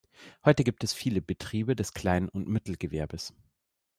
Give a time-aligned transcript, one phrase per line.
[0.43, 3.35] Heute gibt es viele Betriebe des Klein- und Mittelgewerbes.